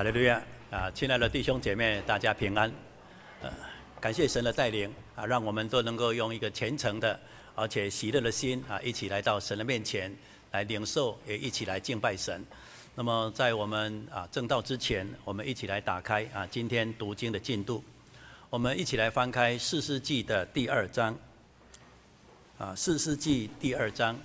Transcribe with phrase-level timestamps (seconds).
[0.00, 0.90] 哈利路亚啊！
[0.92, 2.72] 亲爱的弟兄姐妹，大家平安。
[3.42, 3.52] 呃，
[4.00, 7.20] 感谢神的带领啊，让我们都能够用一个虔诚的
[7.54, 10.10] 而且喜乐的心啊，一起来到神的面前
[10.52, 12.42] 来领受，也一起来敬拜神。
[12.94, 17.84] 那么，在我们啊正道之前，我们一起来打开啊今天读经的进度。
[18.48, 21.14] 我们一起来翻开四世纪的第二章
[22.56, 24.18] 啊，四世纪第二章，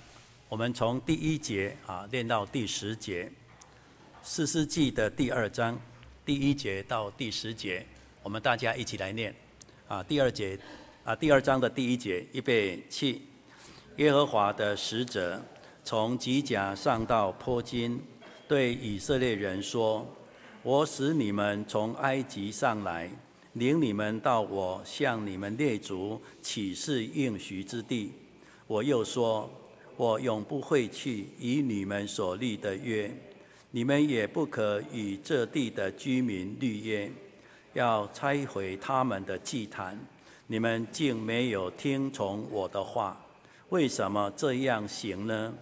[0.48, 3.30] 我们从第一节啊念到第十节。
[4.28, 5.80] 四世纪的第二章
[6.24, 7.86] 第一节到第十节，
[8.24, 9.32] 我们大家一起来念。
[9.86, 10.58] 啊，第二节，
[11.04, 13.22] 啊，第二章的第一节，预备起。
[13.98, 15.40] 耶和华的使者
[15.84, 18.02] 从吉甲上到坡金，
[18.48, 20.04] 对以色列人说
[20.64, 23.08] ：“我使你们从埃及上来，
[23.52, 28.10] 领你们到我向你们列祖起誓应许之地。
[28.66, 29.48] 我又说：
[29.96, 33.08] 我永不会去与你们所立的约。”
[33.70, 37.10] 你们也不可与这地的居民立约，
[37.74, 39.98] 要拆毁他们的祭坛。
[40.46, 43.20] 你们竟没有听从我的话，
[43.70, 45.52] 为什么这样行呢？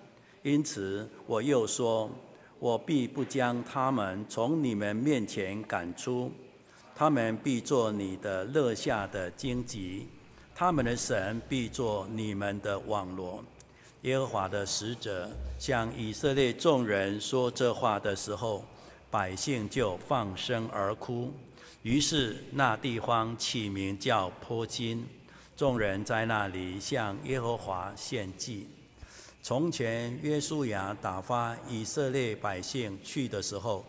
[0.42, 2.10] 因此我又说，
[2.58, 6.30] 我必不将他们从你们面前赶出，
[6.94, 10.06] 他们必做你的乐下的荆棘，
[10.54, 13.42] 他们的神必做你们的网罗。
[14.04, 18.62] 耶和华的使者向以色列众人说这话的时候，
[19.10, 21.32] 百姓就放声而哭。
[21.80, 25.06] 于是那地方起名叫坡金。
[25.56, 28.68] 众人在那里向耶和华献祭。
[29.42, 33.86] 从前约书亚打发以色列百姓去的时候，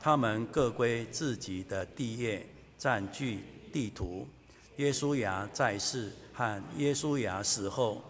[0.00, 2.46] 他们各归自己的地业，
[2.78, 3.40] 占据
[3.72, 4.28] 地土。
[4.76, 8.00] 约书亚在世和约书亚死后。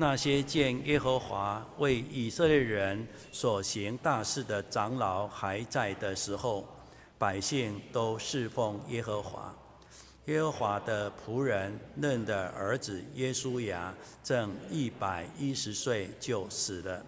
[0.00, 6.64] 那些见耶和华为以色列人所行大事的长老还在的时候，
[7.18, 9.52] 百姓都侍奉耶和华。
[10.26, 17.04] 耶和华的仆人嫩的儿子约书亚正一百一十岁就死了。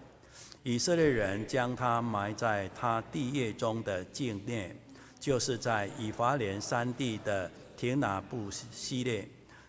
[0.61, 4.75] 以色列人将他埋在他地业中的境内，
[5.17, 9.25] 就是在以法莲山地的亭拿布西列，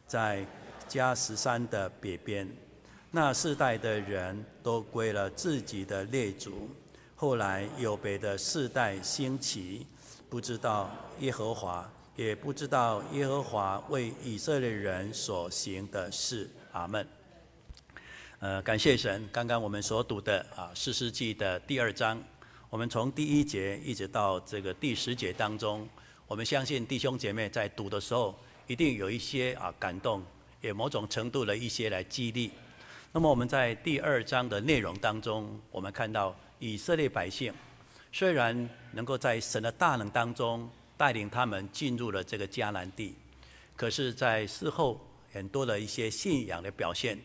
[0.08, 0.44] 在
[0.88, 2.48] 加十山的北边。
[3.14, 6.70] 那世代的人都归了自己的列祖，
[7.14, 9.86] 后来有别的世代兴起，
[10.30, 10.90] 不知道
[11.20, 11.86] 耶和华，
[12.16, 16.48] 也不知道耶和华为以色列人所行的事。
[16.72, 17.06] 阿门。
[18.38, 19.28] 呃，感谢神。
[19.30, 22.18] 刚刚我们所读的啊，士师记的第二章，
[22.70, 25.86] 我们从第一节一直到这个第十节当中，
[26.26, 28.34] 我们相信弟兄姐妹在读的时候，
[28.66, 30.24] 一定有一些啊感动，
[30.62, 32.50] 也某种程度的一些来激励。
[33.14, 37.52] 那么我们在第二章的内容当中，我们看到以色列百姓
[38.10, 43.14] 虽然能够在神的大能当中带领他们进入了这个迦南地，
[43.76, 44.98] 可是，在事后
[45.30, 47.18] 很多的一些信仰的表现，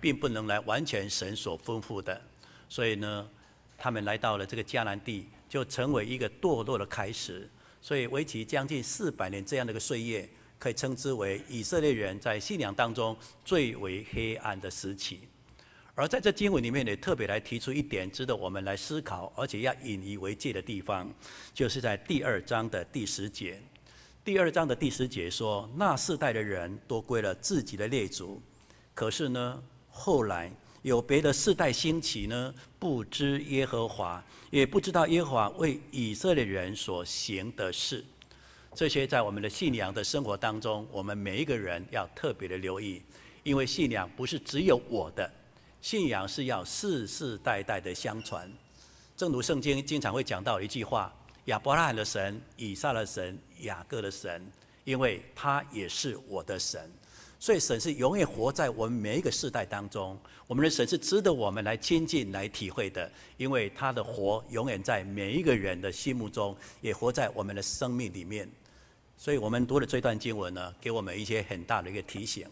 [0.00, 2.22] 并不能来完全神所吩咐的。
[2.68, 3.28] 所以呢，
[3.76, 7.50] 他们来到了这个迦南地，就成为一个堕落的开始。
[7.80, 15.28] 所以为期将近四百年这样的一个岁月，可以称之为以色列人在信仰当中最为黑暗的时期。
[15.94, 21.12] 而在这经文里面也特别来提出一点值得我们来思考，而且要引以为戒的地方，
[21.52, 23.60] 就是在第二章的第十节。
[24.24, 28.40] 第二章的第十节说：“那世代的人都归了自己的列祖，
[28.94, 38.02] 可是呢，后来有别的世代兴起呢，不知耶和华，也不知道耶和华为以色列人所行的事。
[38.74, 43.02] 这些在我们的信仰的生活当中，我们每一个人要特别的留意，
[43.42, 45.30] 因为信仰不是只有我的。”
[45.82, 48.48] 信仰是要世世代代的相传，
[49.16, 51.12] 正如圣经经常会讲到一句话：
[51.46, 54.46] 亚伯拉罕的神、以撒的神、雅各的神，
[54.84, 56.88] 因为他也是我的神，
[57.40, 60.16] 所以神是永远活在我们每一个世代当中。
[60.46, 68.48] 我们的神是值得我们来亲近、来体会的，因为他的活永远在每一个人的心目中，也活在我们的生命里面。
[69.18, 72.46] 所以我们读了这段经文呢，给我们一些很大的一个提醒。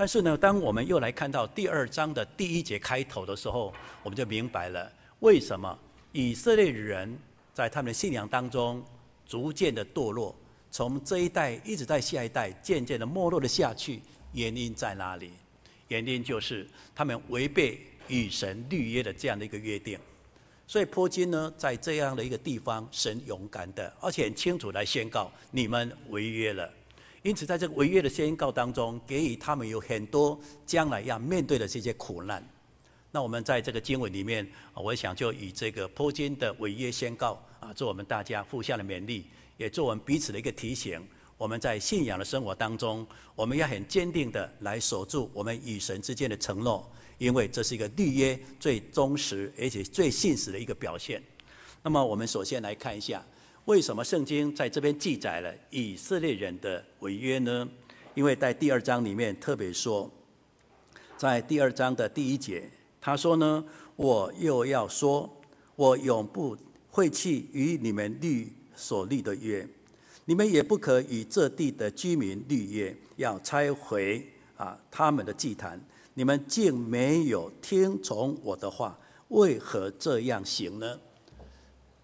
[0.00, 3.70] 但是呢，当我们又来看到第二章的第一节开头的时候，
[4.02, 5.78] 我们就明白了为什么
[6.12, 7.18] 以色列人
[7.52, 8.82] 在他们的信仰当中
[9.26, 10.34] 逐渐的堕落，
[10.70, 14.00] 从这一代一直在下一代渐渐的没落的下去，
[14.32, 15.32] 原因在哪里？
[15.88, 19.98] 原因就是他们违背与神立约的这样的一个约定。
[20.66, 26.72] 所以坡金呢，在这样的一个地方，神勇敢的而且很清楚来宣告：你们违约了。
[27.22, 32.42] 因此，在这个违约的宣告当中，给予他们有很多将来要面对的这些苦难。
[33.12, 39.26] 那我们在这个经文里面，我想就以这个坡金的违约宣告啊，做我们大家互相的勉励，
[39.58, 40.98] 也做我们彼此的一个提醒。
[41.36, 51.22] 我们在信仰的生活当中，我们要很坚定的来守住我们与神之间的承诺，因为这是一个立约最忠实而且最信实的一个表现。
[51.82, 53.24] 那么，我们首先来看一下，
[53.70, 57.68] 为什么圣经在这边记载了以色列人的违约呢？
[58.16, 60.10] 因为在第二章里面特别说，
[61.16, 62.68] 在第二章的第一节。
[63.00, 63.64] 他说呢，
[63.94, 65.40] 我又要说，
[65.76, 66.56] 我永不
[66.90, 69.64] 会弃与你们立所立的约，
[70.24, 74.26] 你们也不可与这地的居民立约，要拆毁
[74.56, 75.80] 啊他们的祭坛。
[76.14, 80.98] 你们竟没有听从我的话，为何这样行呢？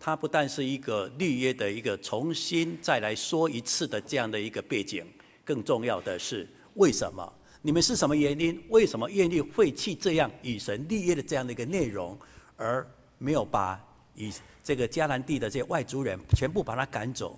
[0.06, 5.05] 它不但是一个立约的一个重新再来说一次的这样的一个背景，
[5.44, 7.32] 更重要的是为什么？
[7.61, 8.62] 你们是什么原因？
[8.69, 12.17] 为什么愿意废弃这样与神立约的这样的一个内容，
[12.56, 12.88] 而
[13.19, 14.32] 没有把以
[14.62, 17.37] 这个迦南地的这些外族人全部把他赶走？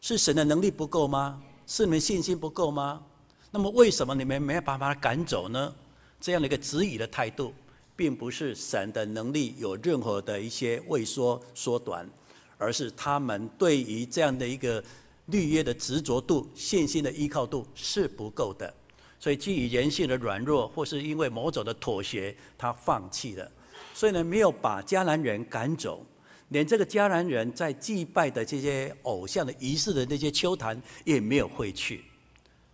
[0.00, 1.42] 是神的能力不够吗？
[1.66, 3.04] 是你们信心不够吗？
[3.50, 5.74] 那么为什么你们没有办法把他赶走呢？
[6.18, 7.52] 这样的一个质疑的态度，
[8.00, 12.08] 并不是神的能力有任何的一些畏缩缩短，
[12.56, 14.82] 而是他们对于这样的一个
[15.26, 18.72] 绿约的执着度、信心的依靠度是不够的。
[19.18, 23.52] 所以基于人性的软弱，或是因为某种的妥协，他放弃了。
[23.92, 26.02] 所以呢，没有把迦南人赶走，
[26.48, 32.02] 连这个迦南人在祭拜的这些偶像的仪式的那些丘坛也没有回去。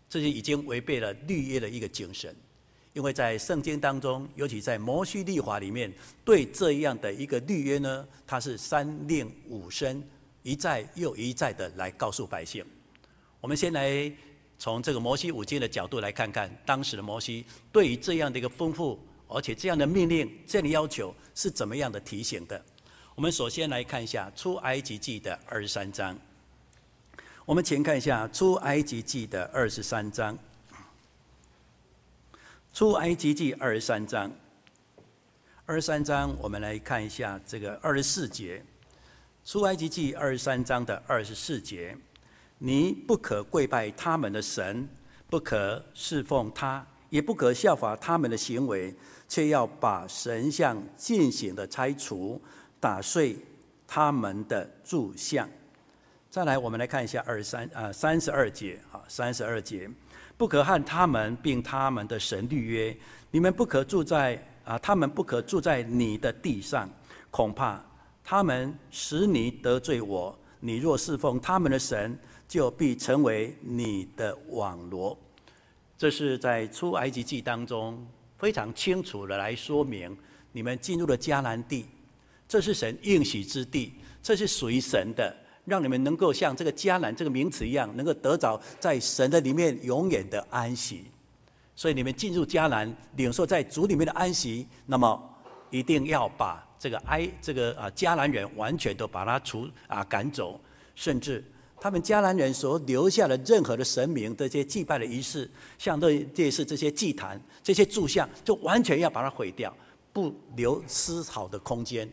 [0.09, 2.33] 这就已经违背了绿约的一个精神。
[2.97, 5.93] 因为在圣经当中，尤其在摩西律法里面，
[6.25, 10.03] 对这样的一个律约呢，它是三令五申，
[10.43, 12.65] 一再又一再的来告诉百姓。
[13.43, 14.11] 我们先来。
[14.59, 18.97] 从这个摩西五经的角度来看看，当时的摩西对于这样的一个吩咐，
[19.29, 22.65] 而且这样的命令、这样的要求是怎么样的提醒的？
[23.15, 26.19] 我们首先来看一下《出埃及记》的二十三章。
[27.45, 30.35] 我们请看一下《出埃及记》的二十三章，
[32.77, 34.31] 《出埃及记》二十三章，
[35.65, 38.63] 二十三章，我们来看一下这个二十四节，
[39.51, 41.97] 《出埃及记》二十三章的二十四节。
[42.59, 44.87] 你不可跪拜他们的神，
[45.31, 48.95] 不可侍奉他，也不可效法他们的行为，
[49.27, 52.39] 却要把神像尽行的拆除，
[52.79, 53.39] 打碎
[53.87, 55.49] 他们的柱像。
[56.29, 59.89] 再来，我们来看一下二十三啊三十二节啊三十二节，
[60.37, 62.97] 不可和他们并他们的神立约，
[63.31, 66.91] 你们不可住在啊，他们不可住在你的地上，
[67.31, 67.83] 恐怕
[68.23, 70.37] 他们使你得罪我。
[70.61, 72.19] 你若侍奉他们的神，
[72.49, 75.17] 就必成为你的网罗，
[75.97, 78.05] 这是在出埃及记当中
[78.39, 80.17] 非常清楚的来说明，
[80.53, 81.87] 你们进入了迦南地，
[82.49, 83.93] 这是神应许之地，
[84.23, 85.37] 这是属于神的，
[85.67, 91.05] 让你们能够像这个迦南这个名词一样，能够得着在神的里面永远的安息。
[91.75, 95.23] 所以你们进入迦南，领受在主里面的安息，那么
[95.69, 100.59] 一定要把这个埃这个啊迦南人完全都把他除啊赶走，
[100.95, 101.45] 甚至。
[101.79, 109.77] 他们迦南人所留下的任何的神明的这些祭拜的仪式，像这这是这些祭坛、这些柱像，就完全要把它毁掉，
[110.11, 112.11] 不留丝毫的空间。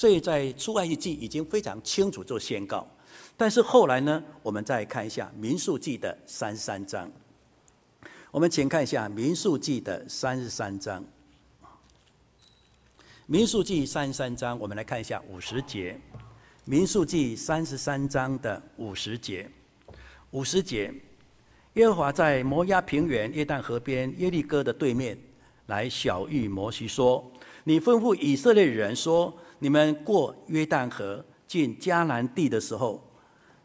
[0.00, 2.88] 所以在出埃及记已经非常清楚做宣告。
[3.36, 7.12] 但是后来呢，我们再看一下民数记的三十三章。
[8.30, 11.04] 我们请看一下民数记的三十三章。
[13.26, 16.00] 民数记三十三章，我们来看一下五十节。
[16.64, 19.50] 民数记三十三章的五十节，
[20.30, 20.90] 五十节，
[21.74, 25.18] 耶和华在摩押平原约旦河边耶利哥的对面，
[25.66, 27.30] 来晓諭摩西说
[27.64, 33.00] ：“你吩咐以色列人说，你们过约旦河进迦南地的时候，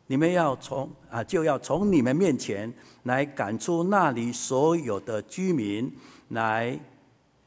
[0.06, 2.72] 你们要从啊，就要从你们面前
[3.04, 5.92] 来赶出那里所有的居民，
[6.30, 6.80] 来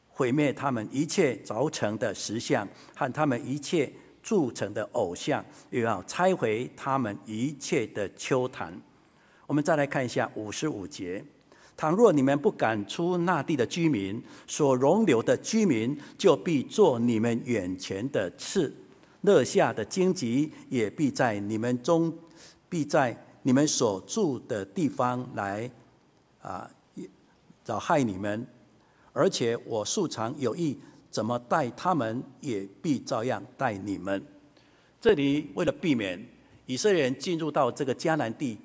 [0.08, 8.78] 毁灭他们一切凿成的石像和他们一切。”铸成的偶像，又要拆毁他们一切的丘坛。
[9.46, 11.24] 我们再来看一下五十五节：
[11.78, 18.74] 倘若你们不赶出那地的居民，所容留的居民就必做你们眼前的刺，
[19.22, 22.12] 肋下的荆棘也必在你们中，
[22.68, 25.70] 必在你们所住的地方来
[26.42, 26.68] 啊，
[27.64, 28.46] 找害你们。
[29.12, 30.76] 而且我素常有意。
[31.10, 34.22] 怎么待他们，也必照样待你们。
[35.00, 36.22] 这里为了避免
[36.66, 38.58] 以色列人进入到这个迦南地，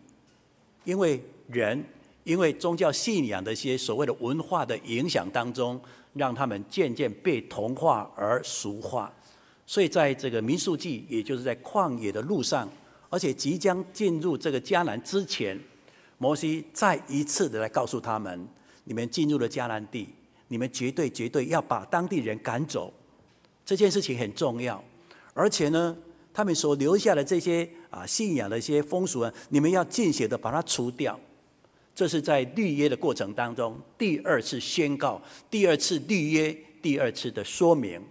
[0.83, 1.81] 因为人
[2.23, 5.79] 因为宗教信仰的一些所谓的文化的影响当中，
[6.13, 9.11] 让他们渐渐被同化而俗化。
[9.65, 12.69] 所以在这个民宿记，也就是在旷野的路上，
[13.09, 15.59] 而且即将进入这个迦南之前，
[16.17, 18.47] 摩西再一次的来告诉他们：
[18.83, 20.09] 你们进入了迦南地，
[20.47, 22.93] 你们绝对绝对要把当地人赶走。
[23.65, 24.83] 这件事情很重要，
[25.33, 25.95] 而且呢，
[26.33, 31.17] 他们所留下的这些啊信仰的一些风俗啊，你们要尽血的把它除掉。
[31.95, 38.01] 这是在立约的过程当中第二次宣告，第二次立约，第二次的说明，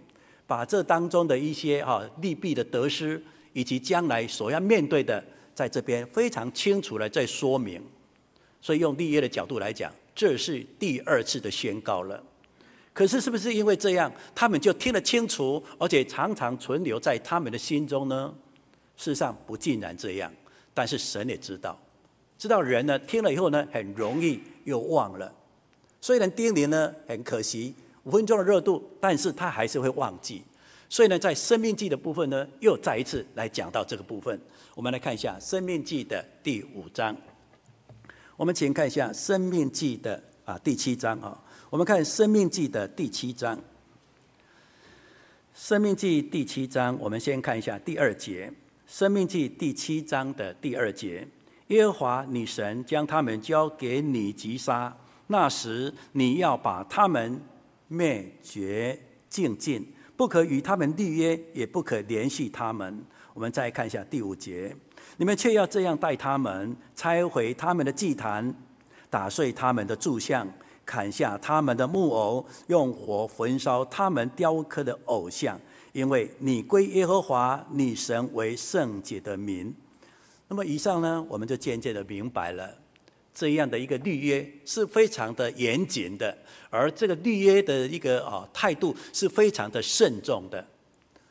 [0.47, 3.21] 把这当中的一些啊利弊的得失，
[3.51, 5.23] 以及将来所要面对的，
[5.53, 7.81] 在这边非常清楚的在说明。
[8.61, 12.23] 所以用立约的角度来讲，这是第二次的宣告了。
[12.93, 18.33] 可是，是不是因为这样，他们就听得清楚，而且常常存留在他们的心中呢？
[18.95, 20.31] 事实上不尽然这样，
[20.73, 21.77] 但是神也知道，
[22.37, 25.33] 知道人呢听了以后呢，很容易又忘了。
[26.01, 27.73] 虽然叮咛呢很可惜，
[28.03, 30.43] 五分钟的热度，但是他还是会忘记。
[30.89, 34.39] 所以呢，在生命记的部分呢，又再一次来讲到这个部分。
[34.75, 37.15] 我们来看一下生命记的第五章。
[38.35, 41.39] 我们请看一下生命记的啊第七章啊。
[41.69, 43.57] 我们看《生命记》的第七章，
[45.55, 48.47] 《生命记》第七章，我们先看一下第二节，
[48.85, 51.27] 《生命记》第七章的第二节：
[51.73, 57.41] 耶和华你神将他们交给你击杀，那时你要把他们
[57.87, 59.83] 灭绝净尽，
[60.15, 63.03] 不可与他们立约，也不可联系他们。
[63.33, 64.75] 我们再看一下第五节：
[65.17, 68.53] 你们却要这样待他们，拆毁他们的祭坛，
[69.09, 70.47] 打碎他们的柱像。
[70.85, 75.57] 砍下他们的木偶，用火焚烧他们雕刻的偶像，
[75.93, 79.73] 因为你归耶和华你神为圣洁的民。
[80.53, 82.77] 那么以上呢，我们就渐渐的明白了，
[83.33, 86.37] 这样的一个立约是非常的严谨的，
[86.69, 90.63] 而这个立约的一个啊态度是非常的慎重的。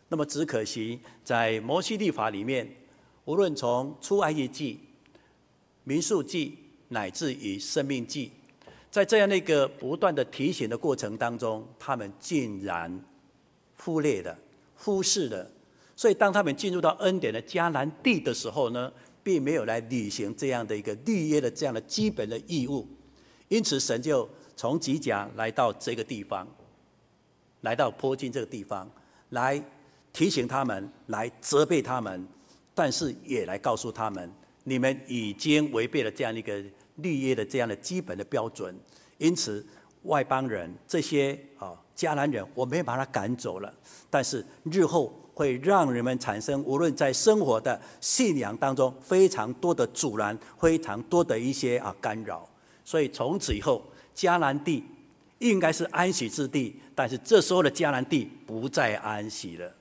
[0.09, 2.69] 那么只可惜在摩西律法里面，
[3.25, 4.81] 无论从出埃及记、
[5.85, 8.33] 民数记，乃至于生命记。
[8.91, 13.00] 在这样的一个不断的提醒的过程当中，他们竟然
[13.79, 14.37] 忽略了、
[14.75, 15.49] 忽视了。
[15.95, 22.87] 所以，当他们进入到恩典的迦南地的时候呢，并没有来履行这样的一个立约的这样的基本的义务。
[23.49, 26.47] 因此，神就从吉甲来到这个地方，
[27.62, 28.91] 来到坡金这个地方，
[29.31, 29.62] 来
[30.12, 32.26] 提醒他们，来责备他们，
[32.75, 34.33] 但是也来告诉他们：
[34.64, 36.62] 你们已经违背了这样一个。
[36.97, 38.79] 立约的这样的基本的标准，
[39.17, 39.67] 因此
[40.02, 43.75] 外邦人这些啊迦南人，我没把他赶走了，
[44.11, 52.48] 但是日后会让人们产生无论在生活的信仰当中非常多的阻拦，非常多的一些啊干扰，
[52.84, 53.82] 所以从此以后
[54.14, 54.84] 迦南地
[55.38, 59.72] 应该是安息之地，但是这时候的迦南地不再安息了，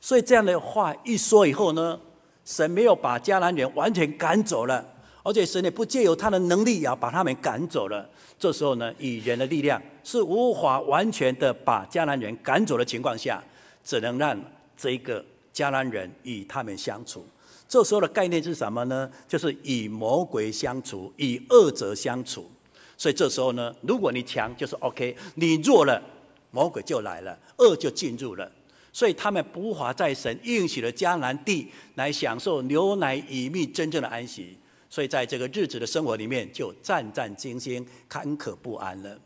[0.00, 1.98] 所以这样的话一说以后呢，
[2.44, 4.86] 神没有把迦南人完全赶走了。
[5.22, 8.08] 而且神也不借由他的能力啊，把他们赶走了。
[8.38, 13.44] 这时候呢，以人的力量是无法完全的把迦南人赶走的情况下，
[13.84, 14.34] 只能让
[14.80, 15.22] 这一个
[15.52, 17.26] 迦南人与他们相处。
[17.68, 19.10] 这时候的概念是什么呢？
[19.28, 22.50] 就是与魔鬼相处，与恶者相处。
[22.96, 26.02] 所以这时候呢，如果你强就是 OK，你弱了，
[26.50, 28.50] 魔鬼就来了，恶就进入了。
[28.92, 34.56] 所以他们无法在神应许的迦南地来享受牛奶与蜜真正的安息。
[34.88, 39.16] 所以，在这个日子的生活里面，就战战兢兢、坎坷不安了。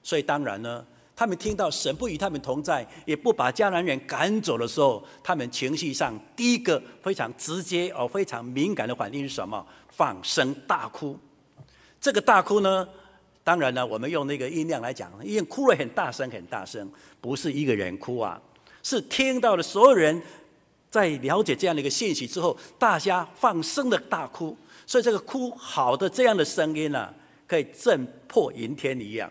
[0.00, 0.86] 所以，当然呢，
[1.18, 9.66] 他们听到神不与他们同在，也不把迦南人赶走的时候，他们情绪上第一个非常直接而非常敏感的反应是什么？
[9.88, 11.18] 放声大哭。
[12.00, 12.88] 这个大哭呢，
[13.42, 16.88] 当然呢，我们用那个音量来讲，因为哭了很大声、很大声，
[17.20, 18.40] 不是一个人哭啊，
[18.84, 20.22] 是听到的所有人
[20.88, 24.56] 在了解这样的一个信息之后，大家放声的大哭。
[24.86, 27.14] 所以这个哭好的这样的声音呢、啊，
[27.48, 29.28] 可以震破云天一样，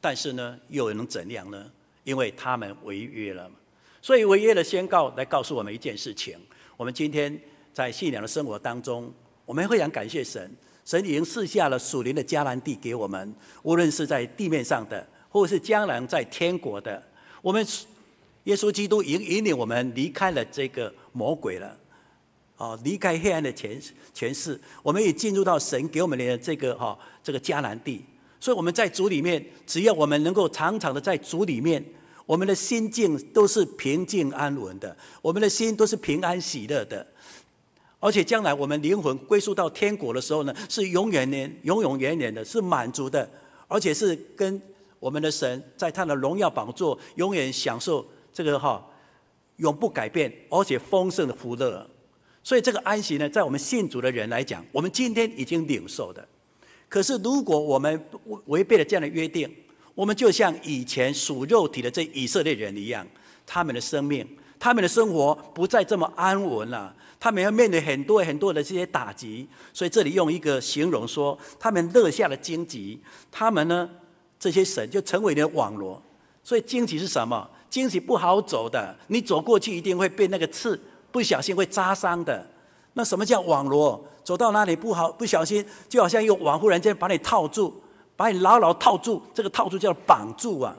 [0.00, 1.70] 但是呢，又能怎样呢？
[2.04, 3.56] 因为他们违约了嘛。
[4.02, 6.38] 所以违约的宣告来告诉我们一件事情：
[6.76, 7.38] 我们今天
[7.72, 9.12] 在信仰的生活当中，
[9.44, 10.50] 我们非常感谢神，
[10.84, 17.02] 神已经赐下了属灵的迦南地给我们，无论是在地面上的，或是将来在天国的，
[17.42, 17.64] 我们
[18.44, 21.76] 耶稣基督已经引领我们离开了这个魔鬼了。
[22.56, 23.80] 哦，离开黑暗的前
[24.12, 28.04] 前世，我们也进入到神给我们的这个哈这个迦南地。
[28.40, 31.84] 所以我们在主里面，只要我们能够常常的在主里面，
[32.24, 37.06] 我们的心境都是平静安稳的，我们的心都是平安喜乐的。
[37.98, 43.30] 而且将来我们灵魂归宿到天国的时候呢，是永远年永永远远的，是满足的，
[43.68, 44.58] 而且是跟
[44.98, 48.82] 我们的神在他的荣耀宝座永远享受这个哈
[49.56, 51.86] 永不改变而且丰盛的福乐。
[52.42, 56.26] 所以这个安息呢，在我们信主的人来讲，我们今天已经领受的。
[56.90, 58.04] 可是如果我们
[58.46, 59.48] 违背了这样的约定，
[59.94, 63.06] 我们就像以前属肉体的这以色列人一样，
[63.46, 64.26] 他们的生命、
[64.58, 66.94] 他们的生活不再这么安稳了。
[67.20, 72.98] 他们要面对很多很多的这些打击，所以这里用一个形容说，他们落下了荆棘，
[73.30, 73.88] 他们呢
[74.38, 76.02] 这些神就成为了网罗。
[76.42, 77.48] 所以荆棘是什么？
[77.68, 80.80] 荆棘不好走的，你走过去一定会被那个刺
[81.12, 82.50] 不小心会扎伤的。
[82.94, 84.02] 那什么叫网罗？
[84.30, 87.82] 走到哪里不好不小心，就好像一个网忽然间把你套住，
[88.14, 90.76] 把你牢牢套住，这个套住叫绑住啊。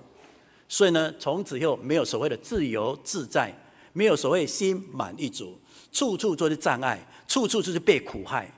[0.69, 3.53] 所以呢，从此以后没有所谓的自由自在，
[3.91, 5.59] 没有所谓心满意足。
[5.91, 8.49] 处处都是障碍，处处就是被苦害，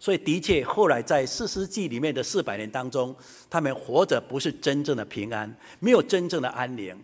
[0.00, 3.14] 所以的确，后来在四世纪里面的四百年当中，
[3.48, 7.00] 他们活着不是真正的平安，没有真正的安宁。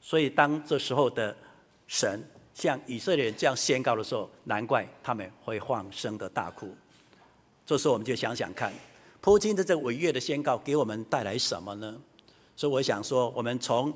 [0.00, 1.36] 所以当这时候的
[1.86, 2.26] 神
[2.60, 6.76] 向以色列人这样宣告的时候，难怪他们会放声的大哭。
[7.64, 8.70] 这时候我们就想想看，
[9.22, 11.98] 普京的这违约的宣告给我们带来什么呢？
[12.54, 13.90] 所以我想说，我们从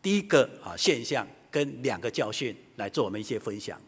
[0.00, 3.78] 第一个啊现象跟两个教训来做我们一些分享。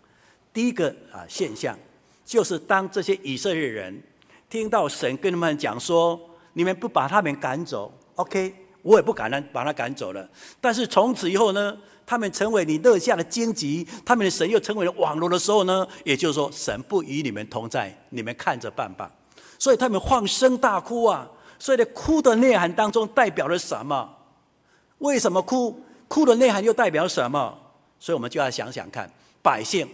[0.53, 1.79] 第一个啊现象，
[2.25, 4.03] 就是当这些以色列人
[4.50, 6.21] 听到神跟他们讲说
[6.53, 10.28] ：“你们不把他们赶走，OK，我也不敢呢把他赶走了。”
[10.60, 19.10] 但是从此以后呢，他们成为你乐下的荆棘，他们的神又成为了网络的时候呢，也就是说，神不与你们同在，你们看着办吧。
[19.58, 21.28] 所以他们放声大哭啊！
[21.58, 24.08] 所以在哭的内涵当中代表了什么？
[24.99, 25.78] 为什么哭？
[26.08, 27.56] 哭的内涵又代表什么？
[27.99, 29.10] 所以我们就要想想看，
[29.42, 29.87] 百姓。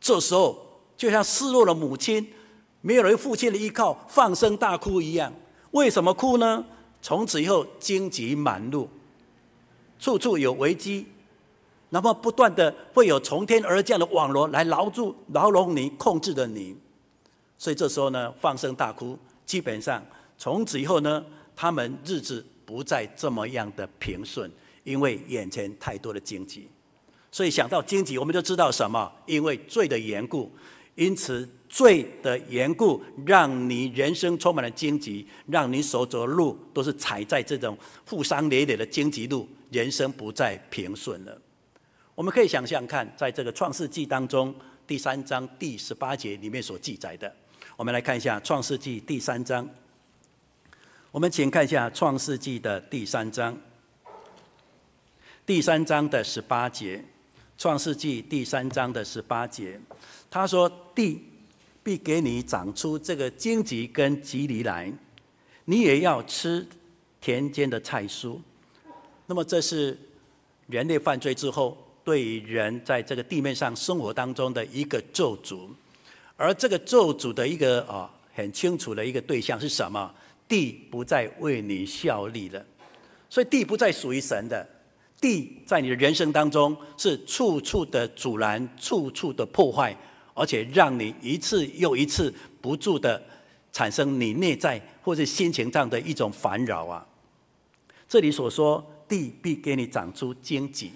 [0.00, 2.32] 这时候就像失落了母亲，
[2.80, 5.32] 没有了父亲的依靠，放声大哭一样。
[5.72, 6.64] 为什么哭呢？
[7.02, 8.88] 从此以后荆棘满路，
[9.98, 11.06] 处处有危机，
[11.90, 16.76] 那么不断的会有从天而降的网罗来牢住、牢笼你、控制着你。
[17.58, 20.04] 所以这时候呢，放声大哭，基本上
[20.38, 21.24] 从此以后呢，
[21.54, 24.50] 他们日子不再这么样的平顺，
[24.84, 26.68] 因为眼前太多的荆棘。
[27.30, 29.10] 所以想到荆棘，我们就知道什么？
[29.26, 30.50] 因为罪的缘故，
[30.94, 41.40] 因此罪的缘故，让你人生充满了荆棘，让你所走的路都是踩在这种负伤累累的荆棘路，人生不再平顺了。
[42.14, 44.54] 我们可以想象看，在这个创世纪当中
[44.86, 47.34] 第三章第十八节里面所记载的，
[47.74, 49.66] 我们来看一下创世纪第三章。
[51.10, 53.56] 我们请看一下创世纪的第三章，
[55.46, 57.02] 第三章的十八节。
[57.58, 59.80] 创世纪第三章的十八节，
[60.28, 61.22] 他说：“第
[61.82, 64.92] 必给你长出这个荆棘跟蒺藜来，
[65.64, 66.66] 你也要吃
[67.20, 68.38] 田间的菜蔬。”
[69.26, 69.98] 那么这是
[70.66, 75.68] 人类犯罪之后，对于人在这个地面上生活当中的一个咒诅。
[76.36, 80.12] 而这个咒诅的一个啊很清楚的一个对象是什么？
[80.48, 82.62] 地不再为你效力了，
[83.30, 84.68] 所以地不再属于神的。
[85.20, 89.96] 地在你的人生当中是处处的阻拦，处处的破坏，
[90.34, 93.22] 而且让你一次又一次不住的
[93.72, 97.06] 产生你内在或者心情上的一种烦扰啊。
[98.08, 100.92] 这里所说地必给你长出荆棘，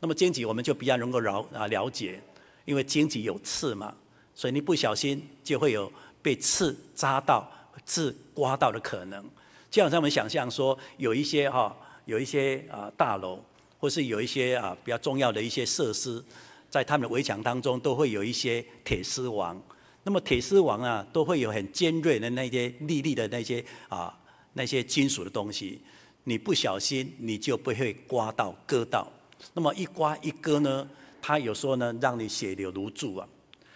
[0.00, 2.20] 那么荆棘我们就比较能够了啊了解，
[2.64, 3.94] 因为荆棘有刺嘛，
[4.34, 7.50] 所以你不小心就会有被刺扎到、
[7.84, 9.24] 刺刮到的可能。
[9.70, 13.42] 就好像我们想象说有一些哈，有一些啊大楼。
[13.80, 16.20] 或是有一些啊比较重要的一些设施，
[16.70, 19.60] 在他们的围墙当中都会有一些铁丝网。
[20.04, 24.16] 那么铁丝网啊，都会有很尖锐的那些利利的那些啊
[24.54, 25.80] 那些金属的东西。
[26.24, 29.10] 你不小心，你就不会刮到割到。
[29.54, 30.88] 那么一刮一割呢，
[31.20, 33.28] 它有时候呢让你血流如注啊。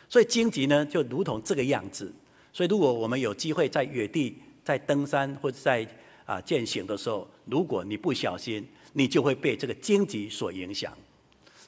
[0.09, 2.13] 所以荆棘呢就如同这个样子。
[2.53, 5.87] 所以如果我们有机会在野地在登山或者在
[6.27, 10.97] 啊健行的时候，如果你不小心，你就会被这个荆棘所影响。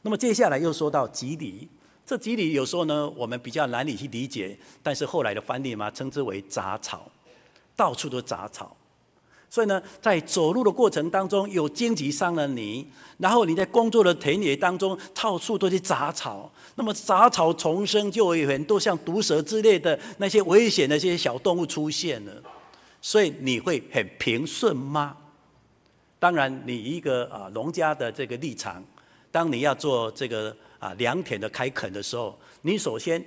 [0.04, 1.66] 那么接下来又说到蒺藜，
[2.04, 7.10] 这蒺藜有时候呢，我们比较难以去理解，但是后来的翻译嘛，称之为杂草，
[7.74, 8.76] 到处都杂草。
[9.48, 12.84] 所以呢，在走路的过程当中，有荆棘伤了你；
[13.16, 16.52] 然后你在工作的田野当中，到处都是杂草。
[16.74, 22.32] 那么杂草丛生，就会有很多像毒蛇之类的那些危险的这些小动物出现了。
[23.00, 25.16] 所以你会很平顺吗？
[26.18, 28.82] 当然，你一个啊农家的这个立场，
[29.34, 33.20] 当你要做这个啊良田的开垦的时候，你首先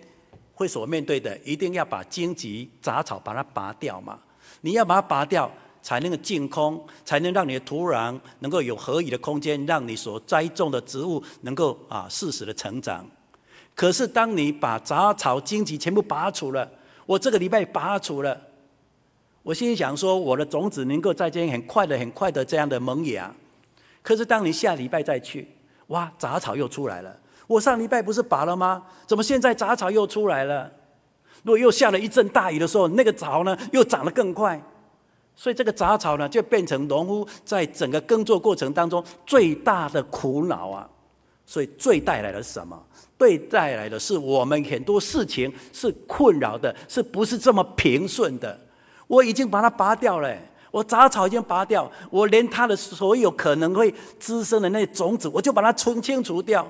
[0.53, 4.17] 会所面对的，一定要把荆棘杂草把它拔掉嘛。
[4.61, 13.05] 你要把它拔掉，才能够净空，才能让你的土壤能够有合理的空间，让你所栽种的植物能够啊适时的成长。
[13.75, 16.71] 可是当你把杂草荆棘全部拔除了，
[17.05, 18.41] 我这个礼拜拔除了，
[19.43, 23.29] 我心里想说，我的种子能够在这边很快的、很快的这样的萌芽。
[24.01, 25.45] 可是当你下礼拜再去，
[25.87, 27.15] 哇，杂草又出来了。
[27.47, 28.83] 我上礼拜不是拔了吗？
[29.05, 30.71] 怎么现在杂草又出来了？
[31.43, 34.61] 如果又下了一阵大雨的时候，那个草呢又长得更快。
[35.35, 40.89] 所以这个杂草呢，就变成农夫在整个耕作过程当中最大的苦恼啊！
[41.45, 42.77] 所以最带来的是什么？
[43.19, 48.59] 最带来的是我们很多事情是困扰的，是不是这么平顺的？
[49.05, 50.35] 我已经把它拔掉了，
[50.71, 56.67] 我杂草已经拔掉，我连它的所有可能会滋生的那种子，我就把它清清除掉。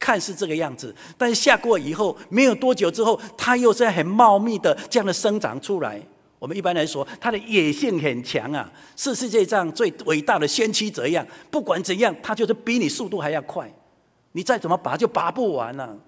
[0.00, 6.00] 看似这个样子，但下过以后，没有多久之后，它又是很茂密的这样的生长出来。
[6.38, 11.26] 我们一般来说，它的野性很强啊，是世界上最伟大的先驱者一样。
[11.50, 13.68] 不管怎样，它就是比你速度还要快。
[14.30, 15.98] 你再怎么拔，就拔不完了。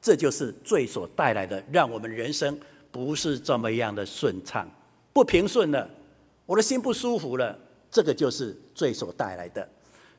[0.00, 2.58] 这就是罪所带来的，让我们人生
[2.90, 4.68] 不是这么样的顺畅，
[5.12, 5.88] 不平顺了。
[6.46, 7.58] 我的心不舒服了，
[7.90, 9.68] 这个就是罪所带来的。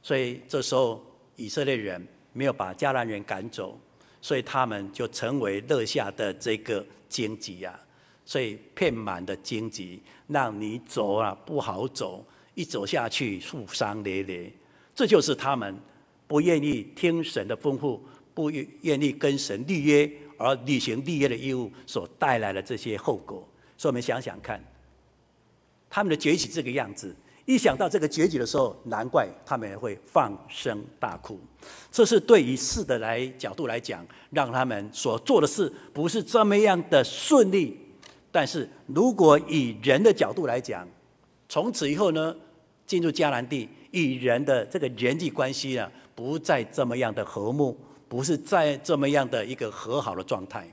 [0.01, 1.03] 所以这时候，
[1.36, 3.79] 以色列人没有把迦南人赶走，
[4.21, 7.79] 所以他们就成为乐下的这个荆棘呀。
[8.25, 14.51] 所以遍满的荆棘，让你走啊不好走，一走下去负伤累累。
[14.95, 15.75] 这就是他们
[16.25, 17.99] 不愿意听神的吩咐，
[18.33, 23.45] 不愿意跟神立约而履行立约的义务所带来的这些后果。
[23.77, 24.63] 所以我们想想看，
[25.93, 31.39] 他们的崛起这个样子，一想到这个结局的时候，难怪他们会放声大哭。
[31.91, 37.79] 这是对于事的来角度来讲，让他们所做的事不是这么样的顺利。
[38.32, 40.88] 但是如果以人的角度来讲，
[41.47, 42.36] 从此以后呢，
[42.88, 47.77] 进入迦南地，与人的这个人际关系呢，不再这么样的和睦，
[48.10, 50.67] 不是在这么样的一个和好的状态。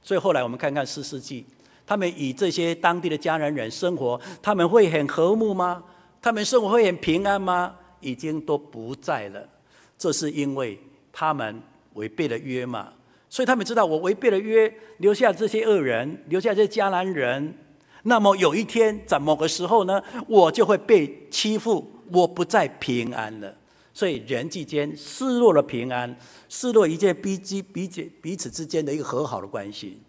[0.00, 1.44] 所以后来我们看看四世纪，
[1.86, 5.82] 他们与这些当地的迦南人生活，他们会很和睦吗？
[6.20, 7.74] 他们生活会很平安吗？
[8.00, 9.48] 已经都不在了。
[9.96, 10.78] 这是因为
[11.12, 11.62] 他们
[11.94, 12.92] 违背了约嘛。
[13.28, 17.54] 所以他们知道，我违背了约，留下这些恶人，留下这些迦南人，
[18.02, 23.54] 那么有一天在某个时候呢，我就会被欺负，我不再平安了。
[23.92, 26.16] 所以人际间失落了平安，
[26.48, 30.00] 失落一切彼此彼此彼此之间的一个和好的关系。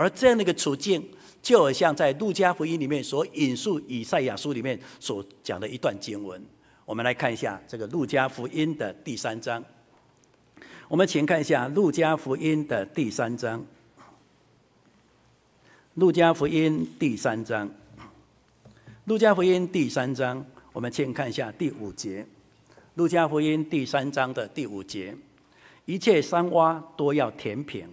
[0.00, 1.06] 而这样的一个处境，
[1.42, 6.42] 就好像在路加福音里面所引述以赛亚书里面所讲的一段经文。
[6.86, 9.62] 我们来看一下这个路加福音的第三章。
[10.88, 13.60] 我们请看一下《路加福音》的第三章，
[15.96, 17.68] 《路加福音》第三章，
[19.04, 22.22] 《路加福音》第三章，我们请看一下第五节，
[22.94, 25.14] 《路加福音》第三章的第五节，
[25.84, 27.86] 一切山洼都要填平，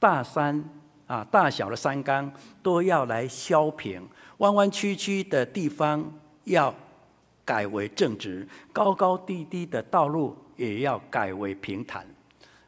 [0.00, 0.68] 大山
[1.12, 4.00] 啊，大小的山冈都要来削平，
[4.38, 6.10] 弯弯曲曲的地方
[6.44, 6.74] 要
[7.44, 12.06] 改为正直，高高低低的道路也要改为平坦。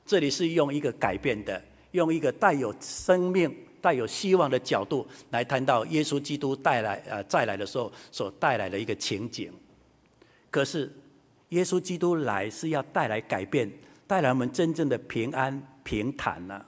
[0.04, 1.58] 这里是用一个改变的，
[1.92, 9.50] 用一个带有生命、带有希望的角度来谈到耶稣基督带来呃再来的时候所带来的一个情景。
[10.50, 10.92] 可是，
[11.48, 13.72] 耶稣基督来是要带来改变，
[14.06, 16.62] 带来我们真正的平安平坦呐、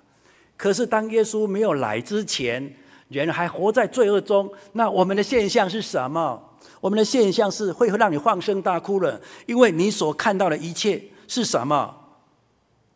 [0.57, 2.75] 可是，当耶稣没有来之前，
[3.09, 6.42] 人还活在罪恶中，那我们的现象是什么？
[6.81, 11.95] 我们的现象是会让你放声大哭了，因为你所看到的一切是什么？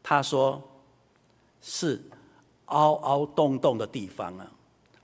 [0.03, 0.63] 他说
[1.61, 2.01] ：“是
[2.67, 4.51] 凹凹洞洞的地方啊，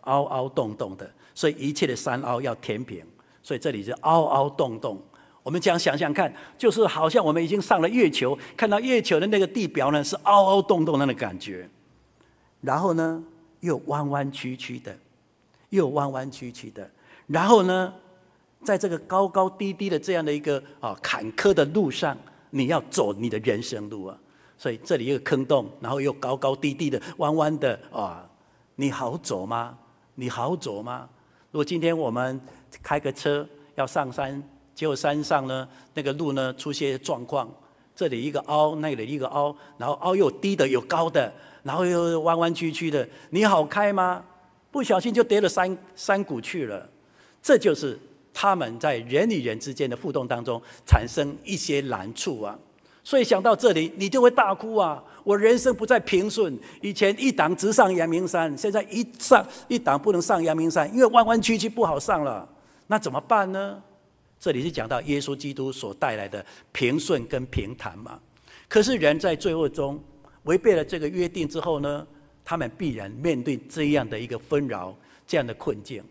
[0.02, 3.04] 凹凹洞洞的，所以一切的山凹要填平。
[3.42, 5.00] 所以这里是凹凹洞洞。
[5.42, 11.68] 我们讲想想看，就是好像我们已经上了月球，看到月球的那个地表呢，是凹凹洞洞的那个感觉。
[12.60, 13.22] 然后呢，
[13.60, 14.96] 又弯弯曲曲的，
[15.70, 16.90] 又弯弯曲曲的。
[17.26, 17.92] 然后呢，
[18.64, 22.16] 在这个高高低低的这样的一个啊坎坷的路上，
[22.50, 24.18] 你要走你的人生路啊。”
[24.58, 28.26] 所以这里一个坑洞，然后又高高低低的、弯弯的啊，
[28.76, 29.76] 你好走吗？
[30.14, 31.06] 你好走吗？
[31.50, 32.40] 如果今天我们
[32.82, 34.42] 开个车要上山，
[34.74, 37.46] 结果山上呢那个路呢出现状况，
[37.94, 41.30] 这里一个凹，那里一个凹，然后凹又低的有高的，
[41.66, 44.24] 然后又弯弯曲曲的，你好开吗？
[44.70, 46.88] 不小心就跌了山山谷去了。
[47.42, 47.98] 这就是
[48.32, 52.56] 他们在人与人之间的互动当中产生一些难处啊。
[53.02, 55.02] 所以想到这里，你就会大哭啊！
[55.24, 56.56] 我人生不再平顺。
[56.80, 62.48] 以前一档直上阳明山，现在一上一档不能上阳明山，因为弯弯曲曲不好上了。
[62.86, 63.82] 那怎么办呢？
[64.38, 68.20] 这里是讲到耶稣基督所带来的平顺跟平坦嘛。
[68.68, 70.00] 可是人在罪恶中
[70.46, 72.04] 违背了这个约定之后呢，
[72.44, 76.02] 他们必然面对这样的一个纷扰、这样的困境。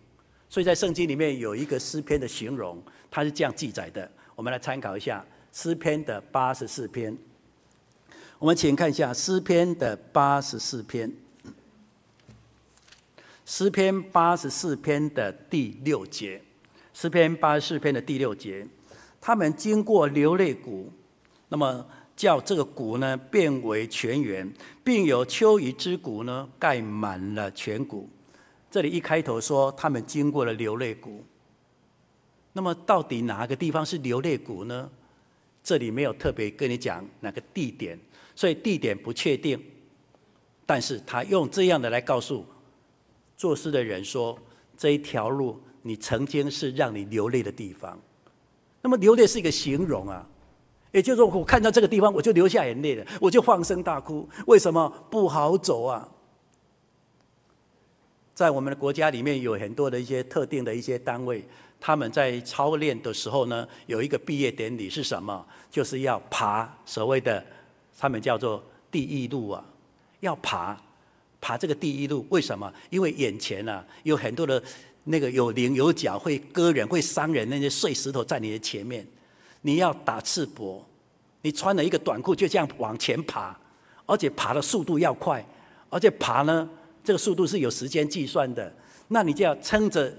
[0.47, 4.09] 所以在圣经里面有一个诗篇的形容，它是这样记载的。
[4.35, 7.17] 我们来参考一下诗篇的八十四篇。
[8.37, 11.11] 我们请看一下诗篇的八十四篇。
[13.45, 16.41] 诗篇八十四篇的第六节。
[16.93, 18.65] 诗篇八十四篇的第六节，
[19.19, 20.89] 他们经过流泪谷，
[21.49, 24.51] 那么叫这个谷呢变为泉源，
[24.83, 28.09] 并有秋雨之谷呢盖满了全谷。
[28.71, 31.23] 这里一开头说他们经过了流泪谷。
[32.53, 34.89] 那么到底哪个地方是流泪谷呢？
[35.61, 37.99] 这里没有特别跟你讲哪个地点，
[38.35, 39.61] 所以地点不确定。
[40.65, 42.45] 但是他用这样的来告诉
[43.35, 44.37] 作诗的人说，
[44.77, 47.99] 这一条路你曾经是让你流泪的地方。
[48.81, 50.27] 那么流泪是一个形容啊，
[50.95, 54.27] 也就是说我看到这个地方我就流下眼泪了，我就放声大哭。
[54.47, 56.07] 为什么不好走啊？
[58.33, 61.45] 在我们的国家里面有很多的一些特定的一些单位。
[61.81, 65.45] 他们在操练的时候呢，有一个毕业典礼是什么？
[65.69, 67.45] 就是要爬所谓的，
[67.99, 69.63] 他们叫做地狱路啊，
[70.21, 70.81] 要爬，
[71.41, 72.25] 爬这个地狱路。
[72.29, 72.73] 为什么？
[72.89, 74.63] 因为眼前啊有很多的
[75.03, 79.05] 那个有棱有角会割人、会伤人那些碎石头在你的前面，
[79.65, 80.79] 你要打赤膊，
[81.41, 83.57] 你穿了一个短裤就这样往前爬，
[84.05, 85.43] 而且爬的速度要快，
[85.89, 86.69] 而且爬呢
[87.03, 88.71] 这个速度是有时间计算的，
[89.07, 90.13] 那你就要撑着，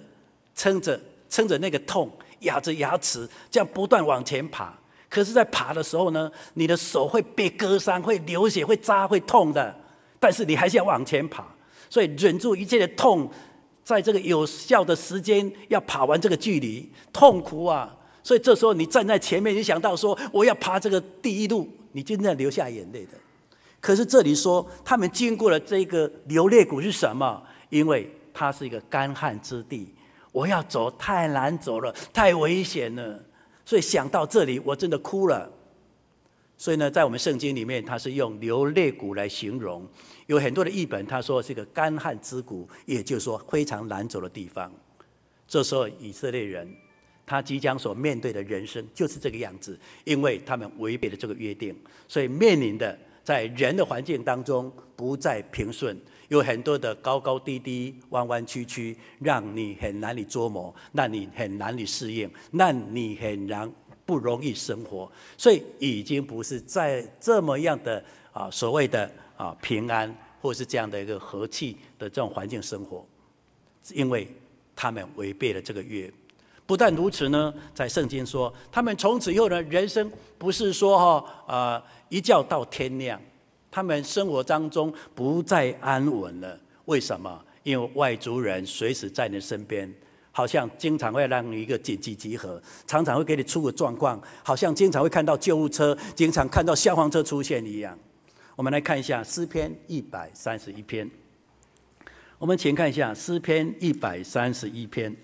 [0.55, 1.01] 撑着。
[1.29, 2.09] 撑着那个痛，
[2.43, 4.73] 咬着牙齿，这样不断往前爬。
[5.11, 9.77] 可是，在爬的时候呢，你的手会被割伤，会流血，会扎，会痛的。
[10.21, 11.45] 但是你还是要往前爬，
[11.91, 13.29] 所以忍住一切的痛，
[13.83, 17.97] 在这个有效的时间要爬完这个距离，痛苦啊！
[18.27, 23.13] 所以这时候你站在前面，你想到说我要爬这个第一路，你真的流下眼泪的。
[23.81, 27.41] 可是这里说他们经过了这个流泪谷是什么？
[27.69, 29.95] 因为它是一个干旱之地。
[30.33, 33.25] 我要走太难走了，太危险了，
[33.65, 35.49] 所以想到这里，我真的哭了。
[36.59, 39.87] 所以呢，在我们圣经里面，它是用流泪谷来形容。
[40.27, 44.73] 有很多的译本，他说是一个干旱之谷，也就是说非常难走的地方。
[45.47, 46.69] 这时候，以色列人
[47.27, 56.01] 他即将所面对的人生就是这个样子，因为他们违背了这个约定，所以面临的在人的环境当中不再平顺。
[56.29, 63.71] 有很多的高高低低、弯弯曲曲，让你很难以捉摸，让你很难以适应，让你很难
[64.05, 65.11] 不容易生活。
[65.37, 73.07] 所以已经不是在这么样的啊所谓的啊平安，或是这样的一个和气的这种环境生活，
[73.95, 74.27] 因为
[74.75, 76.13] 他们违背了这个约。
[76.67, 83.21] 不但如此呢，在圣经说，他们从此以后呢，人生不是说哈呃一觉到天亮。
[83.71, 87.45] 他们生活当中不再安稳了，为什么？
[87.63, 89.93] 因为外族人随时在你身边，
[90.33, 97.99] 好像经常会让你一个紧急集合，常常会给你出个状况，好像经常会看到救护车，经常看到消防车出现一样。
[98.55, 101.11] 我们来看一下诗篇一百三十一篇，
[102.39, 105.15] 我们请看一下诗篇一百三十一篇，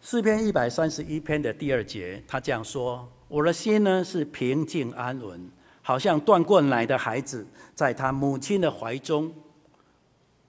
[0.00, 5.50] 诗篇一百三十一篇的第二节，他这样说：“我的心呢是平静安稳。”
[5.82, 9.32] 好像断过奶的孩子，在他母亲的怀中，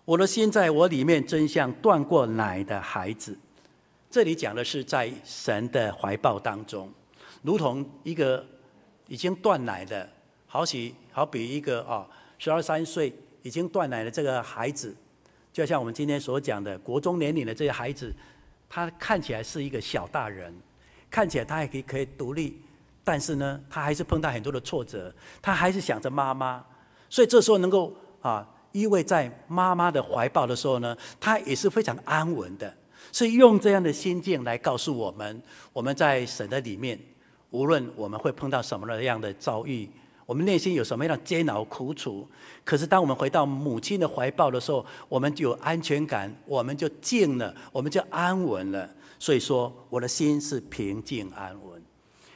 [0.03, 3.37] 我的心在我里面，真像断过奶的孩子。
[4.11, 6.91] 这里讲的是在神的怀抱当中，
[7.41, 8.45] 如同一个
[9.07, 10.09] 已经断奶的，
[10.45, 12.05] 好比好比一个啊，
[12.37, 14.93] 十二三岁已经断奶的这个孩子，
[15.53, 18.13] 就像我们今天所讲的国中年龄的这些孩子，
[18.69, 20.53] 他看起来是一个小大人，
[21.09, 22.61] 看起来他还可以可以独立。
[23.03, 26.63] 但是呢，他还是碰到很多的挫折，他还是想着妈妈，
[27.09, 32.71] 所以这时候能够啊依偎在妈妈的怀抱的时候呢，他也是非常安稳的。
[33.11, 35.41] 所以用这样的心境来告诉我们，
[35.73, 36.99] 我们在神的里面，
[37.49, 39.89] 无论我们会碰到什么样的遭遇，
[40.29, 42.27] 我们内心有什么样的煎熬苦楚，
[42.63, 48.87] 可是当我们回到母亲的怀抱的时候，我们就有安全感，我们就静了，我们就安稳了。
[49.17, 51.81] 所以说，我的心是平静安稳。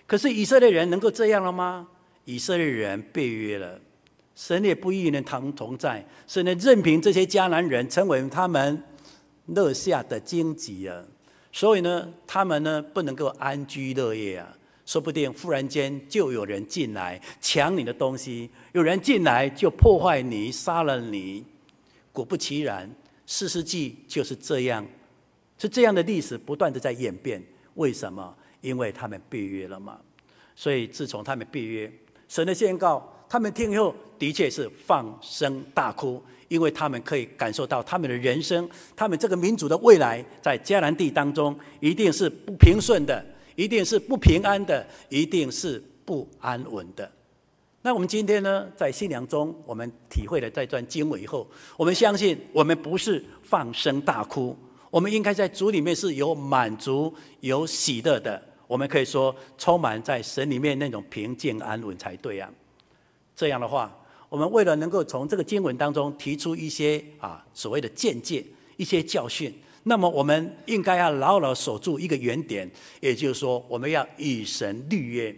[0.07, 1.87] 可是以色列人能够这样了吗？
[2.25, 3.79] 以色列人被约了，
[4.33, 8.81] 神也不与人同同在，神呢任凭这些迦南人成为他们
[9.45, 10.99] 乐下的荆棘啊！
[11.51, 14.57] 所以呢，他们呢不能够安居乐业啊！
[14.85, 21.43] 说不定忽然间就有人进来抢你的东西，有人进来就破坏你，杀了你。
[22.11, 22.89] 果不其然，
[23.25, 24.85] 四世纪就是这样
[25.57, 27.41] 是这样的历史不断的在演变。
[27.75, 28.35] 为什么？
[28.61, 29.99] 因为他们背约了嘛。
[30.55, 31.91] 所以自从他们背约，
[32.27, 47.11] 神的宣告，他们听后的确是放声大哭，因为他们可以感受到他们的人生，他们这个民族的未来，在迦南地当中一定是不平顺的，一定是不平安的，一定是不安稳的。
[47.81, 54.55] 那我们今天呢，在信仰中，我们体会了这段经文以后，我们相信，我们不是放声大哭，
[54.89, 58.41] 我们应该在主里面是有满足、有喜乐的。
[58.67, 62.49] 我们可以说，充满在神里面那种平静安稳才对啊。
[63.35, 63.93] 这样的话，
[64.29, 68.45] 我们为了能够从这个经文当中提出一些啊所谓的见解、
[68.77, 72.69] 一些教训，那么我们应该要牢牢守住一个原点，
[73.01, 75.35] 也就是说，我们要与神立约。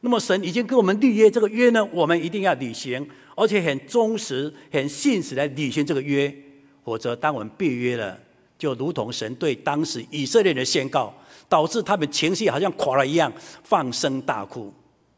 [0.00, 6.32] 那么神已经跟我们立约，这个约呢，我们一定要履行，而且很忠实、很信实来履行这个约。
[6.84, 8.18] 否则，当我们背约了，
[8.58, 11.14] 就如同神对当时以色列人宣告，
[11.48, 14.72] 导致他们情绪好像垮了一样，放声大哭。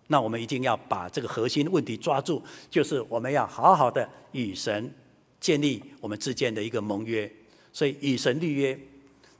[0.09, 4.92] 那我们一定要把这个核心问题抓住，就是我们要好好的与神
[5.38, 7.31] 建立我们之间的一个盟约。
[7.72, 8.78] 所以，与神立约。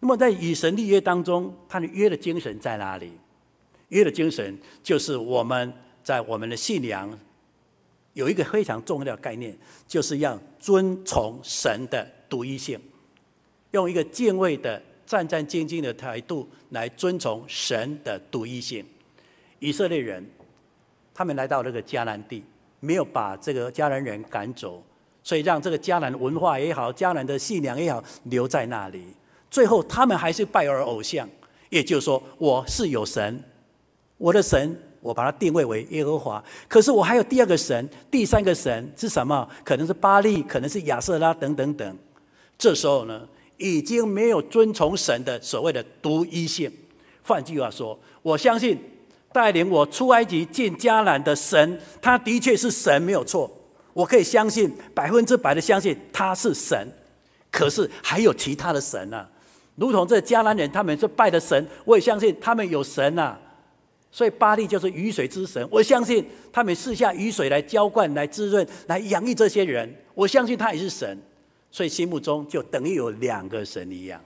[0.01, 3.13] 那么，在与神立约当中，他的约的精神在哪里？
[3.89, 7.19] 约的精神就是我们在我们的信仰
[8.15, 12.81] 有一个非常重要的概念，就是要遵从神的独一性，
[13.73, 18.85] 用一个敬畏的、战战兢兢的态度来遵从神的独一性。
[19.59, 20.25] 以色列人
[21.13, 22.43] 他们来到这个迦南地，
[22.79, 24.83] 没有把这个迦南人赶走，
[25.23, 29.05] 所以让这个迦南文化也好、迦南的信仰也好留在那里。
[29.51, 31.29] 最后他们还是拜尔偶像，
[31.69, 33.43] 也就是说，我是有神。
[34.17, 36.43] 我的神，我把它定位为耶和华。
[36.69, 39.49] 可是我还有第二个神，第三个神是什么？
[39.65, 41.99] 可能是巴力，可能是亚舍拉，等等等。
[42.59, 46.71] 这时候呢，已经没有遵从神的所谓的独一性。
[47.23, 48.79] 换句话说，我相信
[49.33, 53.51] 带领我出埃及进迦南的神，他的确是神，没有错。
[54.01, 56.89] 我可以相信百分之百的相信他是神。
[57.51, 59.27] 可是还有其他的神呢、
[59.75, 63.37] 如同这迦南人，他们是拜的神，我也相信他们有神呐、
[64.11, 69.93] 所以巴力就是雨水之神，我相信他们赐下雨水来浇灌、来滋润、来养育这些人。
[70.15, 71.19] 我相信他也是神，
[71.71, 74.21] 所以心目中就等于有两个神一样。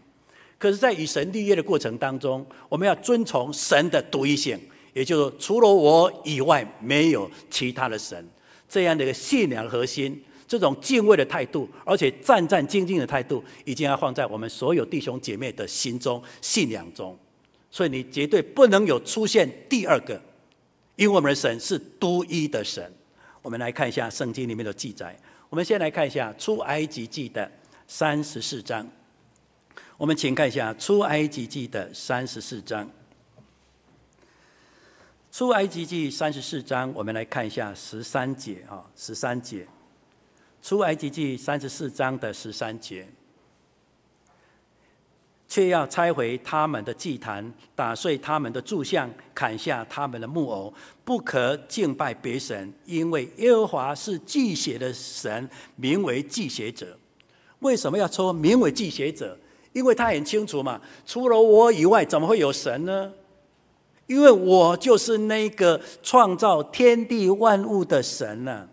[0.59, 4.59] 可是，在与神立约的过程当中，我们要遵从神的独一性，
[4.93, 8.27] 也就是除了我以外没有其他的神。
[8.69, 17.19] 这样的一个信仰核心，这种敬畏的态度，而且战战兢兢的态度，已经要放在我们所有弟兄姐妹的心中、信仰中。
[17.71, 20.21] 所以你绝对不能有出现第二个，
[20.97, 22.93] 因为我们的神是独一的神。
[23.43, 25.17] 我们来看一下圣经里面的记载。
[25.51, 27.51] 我们先来看一下出埃及记的
[27.87, 28.89] 三十四章。
[29.97, 32.89] 我们请看一下出埃及记的三十四章。
[35.35, 39.67] 出埃及记三十四章，我们来看一下十三节啊，十三节。
[40.63, 43.05] 出埃及记三十四章的十三节。
[45.49, 50.73] 却要拆毁他们的祭坛，打碎他们的柱像，砍下他们的木偶，
[51.05, 56.97] 不可敬拜别神，因为耶和华是忌邪的神，名为忌邪者。
[57.59, 59.37] 为什么要说名为忌邪者？
[59.73, 63.13] 因为他很清楚嘛，除了我以外，怎么会有神呢？
[64.07, 68.69] 因为我就是那个创造天地万物的神呢、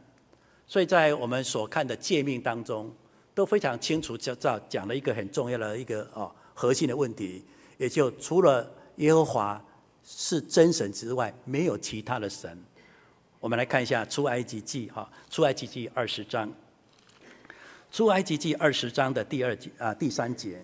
[0.67, 2.93] 所以在我们所看的诫命当中，
[3.33, 6.31] 都非常清楚，就讲讲了一个很重要的一个哦。
[6.53, 7.43] 核心的问题，
[7.77, 9.59] 也就除了耶和华
[10.03, 12.55] 是真神之外，没有其他的神。
[13.39, 16.51] 我们来看一下出埃及记哈，出埃及记二十章，
[17.89, 20.63] 出埃及记二十章的第二节啊第三节，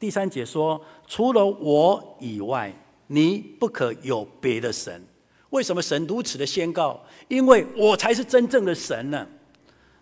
[0.00, 2.74] 第三节说：除了我以外，
[3.12, 5.04] 你不可有别的神。
[5.50, 7.02] 为什么神如此的宣告？
[7.26, 9.26] 因为我才是真正的神呢。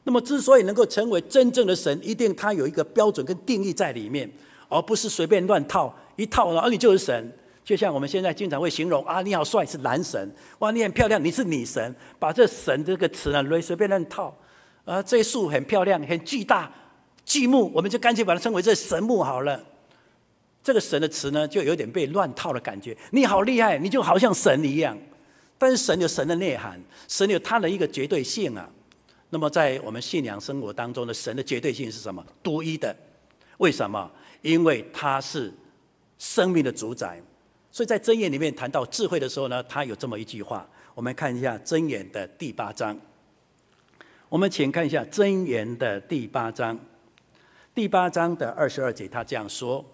[0.05, 4.31] 那么之所以能够成为真正的神，一定它有一个标准跟定义在里面。
[4.68, 7.33] 而不是随便乱套一套，然后你就是神。
[7.64, 14.37] 就像我们现在经常会形容啊，你好帅是男神，哇，你很漂亮你是女神，把这神这个词呢随随便乱套。
[14.85, 16.71] 啊，这树很漂亮很巨大，
[17.25, 19.65] 巨木，我们就干脆把它称为这神木好了。
[20.63, 22.96] 这个神的词呢，就有点被乱套的感觉。
[23.11, 24.98] 你好厉害，你就好像神一样。
[25.56, 28.69] 但是神有神的内涵，神有他的一个绝对性啊。
[29.31, 32.25] 那么在我们信仰生活当中的神的绝对性是什么？
[32.42, 32.94] 独一的。
[33.59, 34.11] 为什么？
[34.42, 35.52] 因为他是
[36.17, 37.21] 生命的主宰，
[37.73, 40.69] 所以在箴言里面谈到智慧的时候呢，他有这么一句话。
[40.94, 42.98] 我们看一下箴言的第八章。
[44.29, 46.79] 我们请看一下箴言的第八章，
[47.75, 49.85] 第八章的二十二节，他这样说：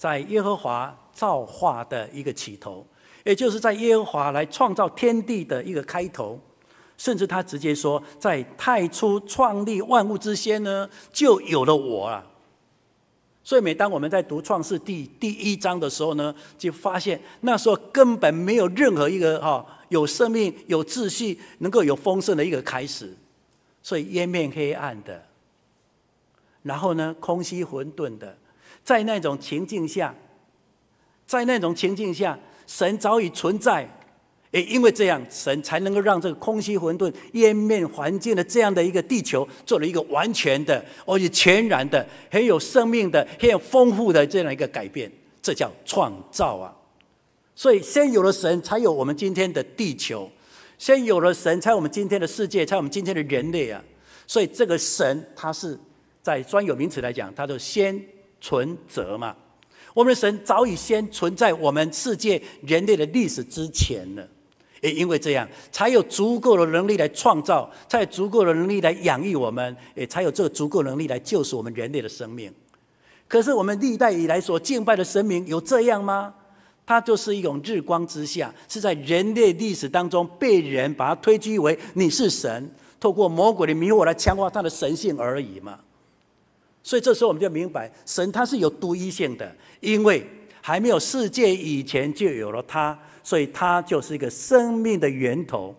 [0.00, 2.86] 在耶和华造化的一个起头，
[3.22, 6.40] 也就是在耶和华来创造天地的一个开头。
[6.96, 12.24] 甚至他直接说，在太初创立万物之先呢，就有了我啊。
[13.44, 23.14] 所以每当我们在读创世第第一章的时候呢，就发现那时候根本没有任何一个哈有生命、有秩序、能够有丰盛的一个开始，
[23.82, 25.22] 所以烟面黑暗的，
[26.62, 28.36] 然后呢空虚混沌的，
[28.82, 30.14] 在那种情境下，
[31.26, 33.88] 在那种情境下，神早已存在。
[34.52, 45.08] 也因为这样，神才能够让这个空虚混沌、渊面环境的这样的一个地球，做了一个完全的，而且全然的、很有生命的、很有丰富的这样一个改变。
[45.40, 46.74] 这叫创造啊！
[47.54, 50.28] 所以，先有了神，才有我们今天的地球；
[50.78, 53.80] 先有了神，才有我们今天的世界，才有我们今天的人类啊！
[54.26, 55.78] 所以，这个神，它是
[56.22, 57.98] 在专有名词来讲，它就先
[58.40, 59.34] 存者嘛。
[59.94, 64.26] 我们的神早已先存在我们世界人类的历史之前了。
[64.80, 72.50] 也因为这样，才有足够的能力来创造，才有足够的能力来养育我们，也才有这个足够能力来救赎我们人类的生命。
[73.28, 76.32] 可是我们历代以来所敬拜的神明有这样吗？
[76.86, 85.78] 它就是一种日光之下，是在人类历史当中被人把它推举为你是神，透过魔鬼的迷惑来强化他的神性而已嘛。
[86.90, 90.26] 所以这时候我们就明白，神它是有独一性的，因为
[90.60, 92.98] 还没有世界以前就有了它。
[93.22, 95.72] 所以它就是一个生命的源头，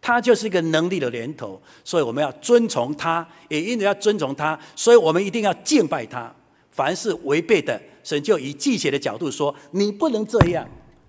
[0.00, 1.60] 它就是一个能力的源头。
[1.82, 6.32] 所以我们要遵从它，也因为要遵从它，所以我们一定要敬拜它。
[6.70, 10.64] 凡是违背的，神就以忌邪的角度说：“你不能这样。”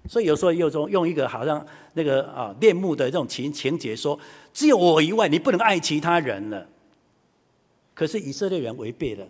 [0.10, 4.20] 所以有时候有种用一个好像那个啊恋慕的这种情情节说
[4.52, 6.68] ：“只有我以外，你不能爱其他人了。”
[7.96, 9.26] 可是以色列人违背了，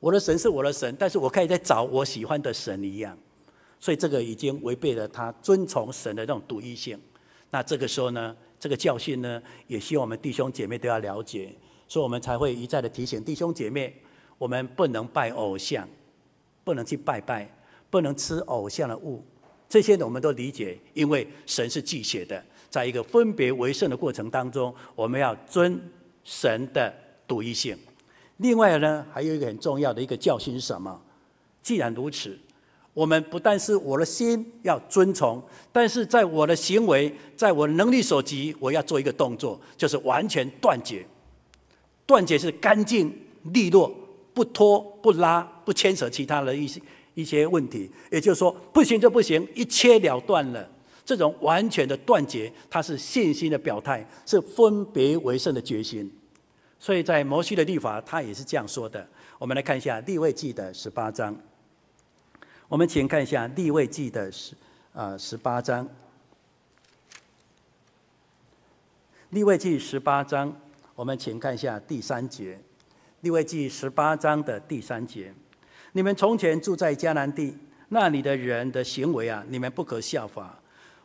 [0.00, 3.16] 我的神是我的神，但是我可以在找我喜欢的神一样。
[3.80, 6.98] 所以这个已经违背了他遵从神的这种独一性。
[7.50, 11.54] 那这个时候呢，这个教训呢，也希望我们弟兄姐妹都要了解。
[11.86, 13.94] 所以我们才会一再的提醒弟兄姐妹，
[14.38, 15.86] 我们不能拜偶像，
[16.64, 17.48] 不能去拜拜，
[17.90, 19.22] 不能吃偶像的物。
[19.68, 22.42] 这些呢我们都理解，因为神是忌血的。
[22.70, 25.78] 在一个分别为圣的过程当中，我们要尊
[26.24, 26.92] 神的
[27.26, 27.76] 独一性。
[28.38, 31.00] 另外呢，还有一个很重要的一个教训是什么？
[31.62, 32.38] 既然如此。
[32.92, 41.04] 我们不但是我的心要遵从，但是在我的行为，在我能力所及，我要做一个动作，就是完全断绝。
[42.06, 43.12] 断绝是干净
[43.52, 43.92] 利落，
[44.32, 46.80] 不拖不拉，不牵扯其他的一些
[47.14, 47.90] 一些问题。
[48.12, 50.70] 也就是说，不行就不行，一切了断了。
[51.04, 56.08] 这种完全的断绝，它是信心的表态，是分别为胜的决心。
[56.84, 59.08] 所以在摩西的律法，他也是这样说的。
[59.38, 61.34] 我们来看一下立位记的十八章。
[62.68, 64.54] 我们请看一下《立位记》的十
[64.92, 65.86] 啊十八章，
[69.30, 70.54] 《立位记》十八章，
[70.94, 72.54] 我们请看一下第三节，
[73.22, 75.32] 《立位记》十八章的第三节：
[75.92, 77.56] 你们从前住在迦南地，
[77.88, 80.60] 那里的人的行为啊，你们不可效法。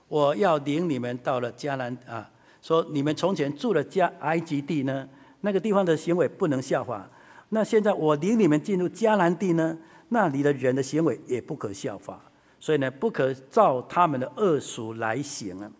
[0.09, 2.29] 我要领你们到了迦南啊，
[2.61, 5.07] 说你们从前住了迦埃及地呢，
[5.41, 7.09] 那个地方的行为不能效法。
[7.49, 9.77] 那现在我领你们进入迦南地呢？
[10.09, 12.19] 那里的人的行为也不可效法，
[12.59, 15.71] 所以呢，不可照他们的恶俗来行啊。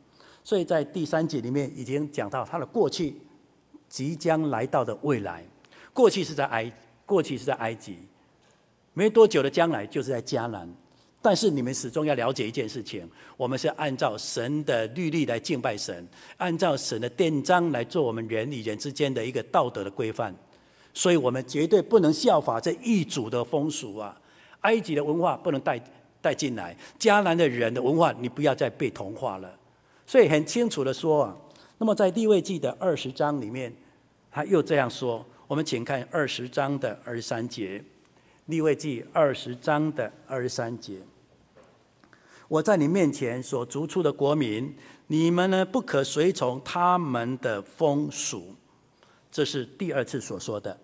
[0.43, 3.15] 所以在第三节里面已经讲到他的过去，
[3.87, 5.43] 即将来到的未来。
[5.93, 6.71] 过去是在埃，
[7.05, 7.97] 过去是在埃及，
[8.93, 10.69] 没多久的将来就是在迦南。
[11.21, 16.07] 但是你们始终要了解一件事情：我们是按照神的律例来敬拜神，
[16.37, 20.33] 按照神的典章来做我们人与人之间的一个道德的规范。
[20.93, 24.19] 所以我们绝对不能效法这异族的风俗啊！
[24.61, 25.81] 埃及的文化不能带
[26.21, 29.55] 带进来，迦南的人的文化你不要再被同化了。
[30.05, 31.37] 所以很清楚的说啊，
[31.77, 33.73] 那么在利未记的二十章里面，
[34.31, 35.25] 他又这样说。
[35.47, 37.83] 我们请看二十章的二十三节，
[38.49, 40.97] 利未记二十章的二十三节。
[42.47, 44.75] 我在你面前所逐出的国民，
[45.05, 48.55] 你们呢不可随从他们的风俗。
[49.31, 50.75] 这是第二次所说的。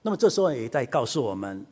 [0.00, 1.66] 那么这时候也在告诉我们，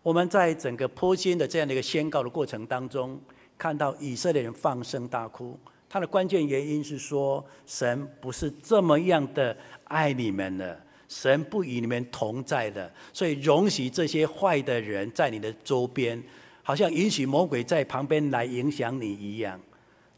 [0.00, 3.20] 我们在整个坡心的这样的一个宣告的过程当中，
[3.58, 5.58] 看到以色列人放声大哭。
[5.88, 9.56] 他的关键原因是说，神不是这么样的
[9.86, 16.22] 爱你们了，神不与你们同在的，所以容许这些坏的人在你的周边，
[16.62, 19.60] 好像允许魔鬼在旁边来影响你一样。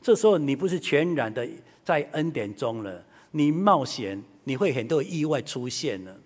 [0.02, 1.48] 这时候你不是全然的
[1.84, 4.22] 在恩典中了，你冒险。
[4.44, 6.18] 你会很多意外出现了，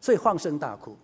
[0.00, 0.94] 所以放声大哭。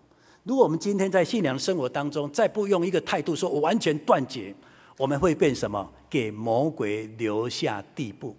[0.43, 4.55] 如果我们今天在信仰生活当中，再不用一个态度说“我完全断绝”，
[4.95, 5.91] 我们会变什么？
[6.07, 8.37] 给魔鬼留下地步。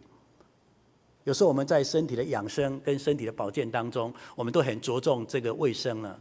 [1.26, 6.16] 有时候我们在身体的养生跟身体的保健当中，我们都很着重这个卫生了。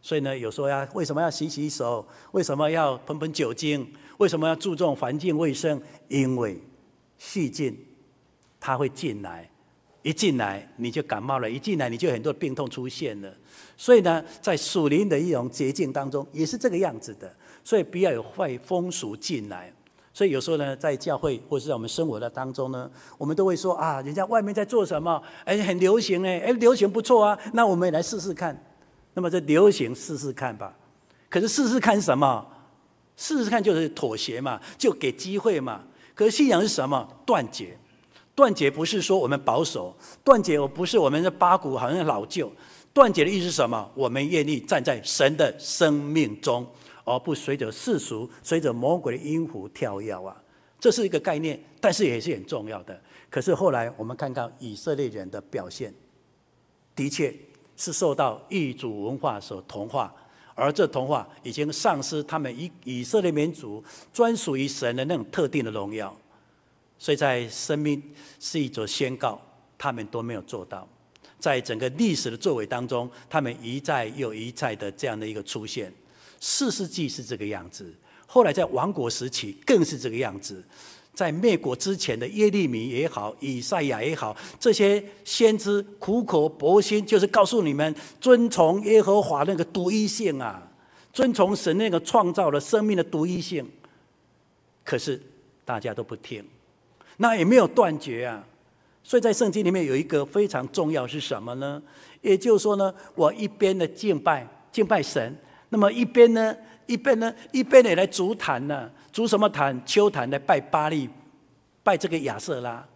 [0.00, 2.06] 所以呢，有时候要为什么要洗洗手？
[2.32, 3.86] 为什么要喷喷酒精？
[4.16, 5.78] 为什么要注重环境卫生？
[6.08, 6.58] 因为
[7.18, 7.78] 细菌
[8.58, 9.50] 它会进来。
[10.00, 13.30] 一进来你就感冒了，一进来你就很多病痛出现了。
[13.76, 17.30] 所以呢，在属灵的一种洁净当中，也是这个样子的。
[17.62, 19.70] 所以不要有坏风俗进来。
[20.16, 25.22] 所以有时候呢，在教会或是在我们生活的当中呢，我们都会说啊，人家外面在做什么？
[25.44, 28.58] 哎，很流行哎，哎，流行不错啊，那我们也来试试看。
[29.12, 30.74] 那么这流行试试看吧。
[31.28, 32.46] 可是试试看什么？
[33.14, 35.82] 试试看就是妥协嘛，就给机会嘛。
[36.14, 37.06] 可是信仰是什么？
[37.26, 37.76] 断绝。
[38.34, 39.94] 断绝不是说我们保守，
[40.24, 42.50] 断绝我不是我们的八股好像老旧。
[42.94, 43.86] 断绝的意思是什么？
[43.94, 46.66] 我们愿意站在神的生命中，
[47.06, 50.36] 而不随着世俗、随着魔鬼的音符跳跃啊！
[50.80, 53.00] 这是一个概念，但是也是很重要的。
[53.30, 55.94] 可是后来我们看到以色列人的表现，
[56.96, 57.32] 的确
[57.76, 60.12] 是受到异族文化所同化，
[60.56, 63.82] 而这同化已经丧失他们以以色列民族
[64.12, 66.14] 专属于神的那种特定的荣耀。
[66.98, 68.02] 所以在生命
[68.40, 69.40] 是一种宣告，
[69.78, 70.86] 他们都没有做到。
[71.38, 75.92] 在整个历史的作为当中，他们一再又一再的这样的一个出现。
[76.40, 77.92] 四世纪是这个样子，
[78.26, 80.62] 后来在亡国时期更是这个样子。
[81.14, 90.70] 在灭国之前的耶利米也好，以赛亚也好，这些先知苦口婆心，就是告诉你们遵从耶和华那个独一性啊，
[91.14, 93.66] 遵从神那个创造了生命的独一性。
[94.84, 95.18] 可是
[95.64, 96.44] 大家都不听。
[97.16, 98.46] 那也没有断绝啊，
[99.02, 101.82] 所以在圣经里面有一个非常重要是什么呢？
[102.20, 105.34] 也就是说呢，我一边的敬拜敬拜神，
[105.68, 106.56] 那么一边呢，
[106.86, 109.80] 一边呢，一边也来筑坛呢，筑什么坛？
[109.84, 111.08] 秋坛来拜巴力，
[111.82, 112.86] 拜这个亚瑟拉。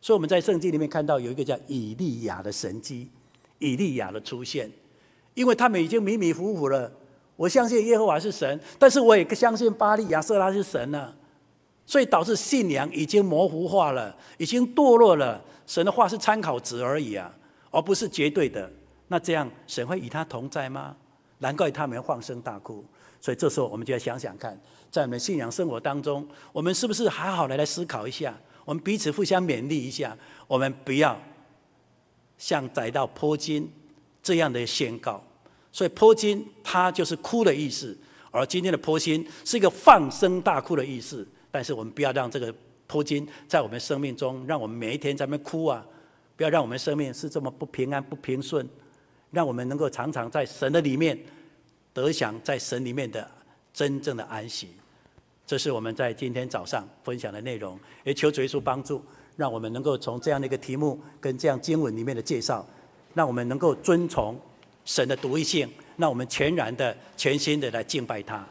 [0.00, 3.08] 所以我们在圣经里面看到有一个叫以利亚的神迹，
[3.58, 4.70] 以利亚的出现，
[5.34, 6.90] 因为他们已经迷迷糊糊了。
[7.36, 11.12] 我相信耶和华是神，但是我也相信巴力亚瑟拉是神呢。
[11.86, 15.42] 所以导致信仰已经模糊化了，已经堕落了。
[15.66, 17.34] 神的话是参考值而已啊，
[17.70, 18.70] 而不是绝对的。
[19.08, 20.96] 那这样神会与他同在吗？
[21.40, 22.82] 难怪他们放声大哭。
[23.20, 24.58] 所以这时候我们就要想想看，
[24.90, 28.34] 在我们信仰生活当中，我们是不是好好的来思考一下？
[28.64, 30.16] 我们彼此互相勉励一下，
[30.46, 31.20] 我们不要
[32.38, 33.70] 像宰到泼金
[34.22, 35.22] 这样的宣告。
[35.70, 37.96] 所以泼金它就是哭的意思，
[38.30, 41.26] 而今天的泼金是一个放声大哭的意思。
[41.50, 42.54] 但是我们不要让这个
[42.86, 45.84] 泼金在我们生命中，让我们每一天在那边哭啊！
[46.36, 48.66] 不要让我们生命是这么不平安、不平顺，
[49.30, 51.18] 让我们能够常常在神的里面
[51.92, 53.28] 得享在神里面的
[53.72, 54.68] 真正的安息。
[55.46, 59.02] 这是我们在今天早上分享的内容，也求主耶稣帮助，
[59.36, 62.64] 让我们能够从这样的一个题目跟这样经文里面的介绍，
[63.14, 64.38] 让我们能够遵从
[64.84, 68.46] 神的独一性，让我们全然的、全新的来敬拜他。